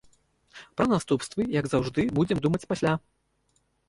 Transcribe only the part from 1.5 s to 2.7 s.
як заўжды, будзем думаць